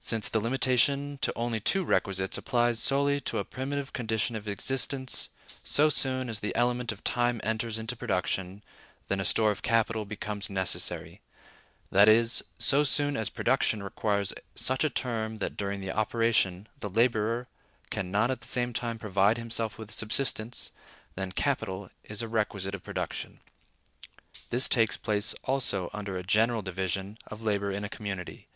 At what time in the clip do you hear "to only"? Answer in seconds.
1.20-1.60